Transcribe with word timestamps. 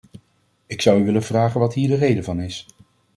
Ik 0.65 0.81
zou 0.81 1.01
u 1.01 1.05
willen 1.05 1.23
vragen 1.23 1.59
wat 1.59 1.73
hier 1.73 1.87
de 1.87 1.95
reden 1.95 2.23
van 2.23 2.41
is? 2.41 2.65